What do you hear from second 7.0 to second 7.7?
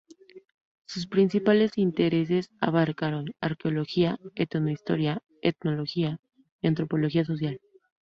social.